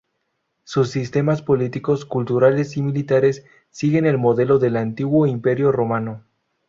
Sus 0.63 0.89
sistemas 0.89 1.43
políticos, 1.43 2.05
culturales 2.05 2.75
y 2.75 2.81
militares 2.81 3.45
siguen 3.69 4.07
el 4.07 4.17
modelo 4.17 4.57
del 4.57 4.77
antiguo 4.77 5.27
Imperio 5.27 5.71
Romano. 5.71 6.23